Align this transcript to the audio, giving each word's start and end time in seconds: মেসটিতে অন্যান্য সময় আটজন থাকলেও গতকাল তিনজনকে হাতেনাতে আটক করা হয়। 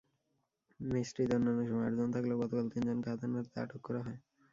মেসটিতে 0.79 1.33
অন্যান্য 1.37 1.61
সময় 1.69 1.87
আটজন 1.87 2.09
থাকলেও 2.15 2.41
গতকাল 2.41 2.65
তিনজনকে 2.73 3.07
হাতেনাতে 3.11 3.55
আটক 3.63 3.81
করা 3.87 4.01
হয়। 4.05 4.19